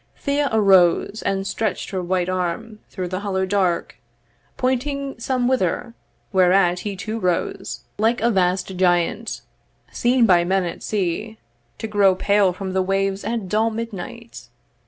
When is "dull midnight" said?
13.47-14.47